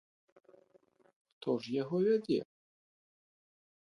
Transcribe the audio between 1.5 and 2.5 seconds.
ж яго вядзе?